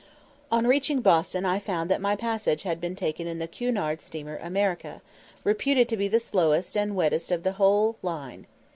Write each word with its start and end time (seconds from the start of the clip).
On 0.51 0.65
reaching 0.65 1.01
Boston 1.01 1.45
I 1.45 1.59
found 1.59 1.87
that 1.91 2.01
my 2.01 2.15
passage 2.15 2.63
had 2.63 2.81
been 2.81 2.95
taken 2.95 3.27
in 3.27 3.37
the 3.37 3.47
Cunard 3.47 4.01
steamer 4.01 4.35
America, 4.37 5.03
reputed 5.43 5.87
to 5.89 5.95
be 5.95 6.07
the 6.07 6.19
slowest 6.19 6.75
and 6.75 6.95
wettest 6.95 7.31
of 7.31 7.43
the 7.43 7.51
whole 7.51 7.97
line. 8.01 8.47